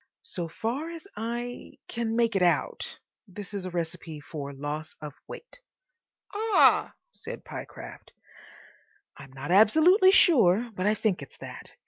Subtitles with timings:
[0.23, 5.59] "So far as I—can make it out, this is a recipe for Loss of Weight.
[6.33, 8.09] ("Ah!" said Pyecraft.)
[9.17, 11.75] I'm not absolutely sure, but I think it's that.